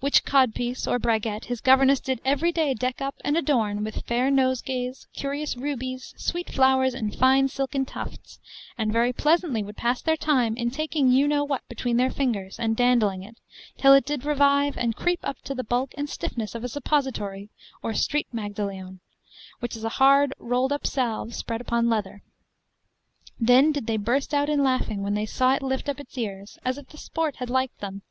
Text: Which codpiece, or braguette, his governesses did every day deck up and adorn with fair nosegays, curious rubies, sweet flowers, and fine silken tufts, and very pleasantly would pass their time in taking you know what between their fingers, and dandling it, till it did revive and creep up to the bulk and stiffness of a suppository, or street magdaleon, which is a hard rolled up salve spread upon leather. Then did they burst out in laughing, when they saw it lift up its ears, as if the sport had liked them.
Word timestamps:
Which 0.00 0.24
codpiece, 0.24 0.88
or 0.90 0.98
braguette, 0.98 1.44
his 1.44 1.60
governesses 1.60 2.00
did 2.04 2.20
every 2.24 2.50
day 2.50 2.74
deck 2.74 3.00
up 3.00 3.14
and 3.24 3.36
adorn 3.36 3.84
with 3.84 4.04
fair 4.08 4.28
nosegays, 4.28 5.06
curious 5.14 5.56
rubies, 5.56 6.14
sweet 6.16 6.50
flowers, 6.50 6.94
and 6.94 7.14
fine 7.14 7.46
silken 7.46 7.84
tufts, 7.86 8.40
and 8.76 8.92
very 8.92 9.12
pleasantly 9.12 9.62
would 9.62 9.76
pass 9.76 10.02
their 10.02 10.16
time 10.16 10.56
in 10.56 10.72
taking 10.72 11.12
you 11.12 11.28
know 11.28 11.44
what 11.44 11.62
between 11.68 11.96
their 11.96 12.10
fingers, 12.10 12.58
and 12.58 12.76
dandling 12.76 13.22
it, 13.22 13.38
till 13.76 13.94
it 13.94 14.04
did 14.04 14.24
revive 14.24 14.76
and 14.76 14.96
creep 14.96 15.20
up 15.22 15.40
to 15.42 15.54
the 15.54 15.62
bulk 15.62 15.92
and 15.96 16.10
stiffness 16.10 16.56
of 16.56 16.64
a 16.64 16.68
suppository, 16.68 17.48
or 17.80 17.94
street 17.94 18.26
magdaleon, 18.34 18.98
which 19.60 19.76
is 19.76 19.84
a 19.84 19.90
hard 20.00 20.34
rolled 20.40 20.72
up 20.72 20.88
salve 20.88 21.32
spread 21.32 21.60
upon 21.60 21.88
leather. 21.88 22.24
Then 23.38 23.70
did 23.70 23.86
they 23.86 23.96
burst 23.96 24.34
out 24.34 24.48
in 24.48 24.64
laughing, 24.64 25.02
when 25.04 25.14
they 25.14 25.24
saw 25.26 25.54
it 25.54 25.62
lift 25.62 25.88
up 25.88 26.00
its 26.00 26.18
ears, 26.18 26.58
as 26.64 26.78
if 26.78 26.88
the 26.88 26.98
sport 26.98 27.36
had 27.36 27.48
liked 27.48 27.78
them. 27.78 28.02